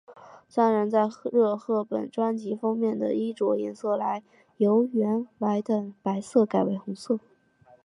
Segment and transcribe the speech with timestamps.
[0.49, 3.95] 三人在热贺本专辑封面的衣着颜色
[4.57, 7.19] 由原来的白色改为红色。